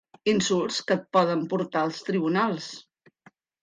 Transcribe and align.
Insults 0.31 0.79
que 0.87 0.95
et 1.01 1.05
poden 1.19 1.45
portar 1.53 1.87
als 1.87 2.03
Tribunals. 2.11 2.75